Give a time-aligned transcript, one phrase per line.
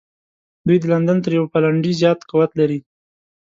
[0.67, 2.79] دوی د لندن تر یوه پلنډي زیات قوت لري.